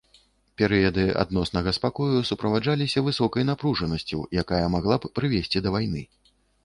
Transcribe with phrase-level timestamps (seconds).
[0.61, 6.03] Перыяды адноснага спакою суправаджаліся высокай напружанасцю, якая магла б прывесці да вайны.